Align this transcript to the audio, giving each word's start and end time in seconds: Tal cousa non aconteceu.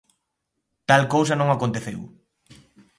Tal 0.89 1.03
cousa 1.13 1.35
non 1.37 1.49
aconteceu. 1.51 1.99